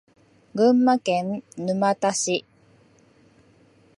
[0.55, 2.43] 群馬県沼田市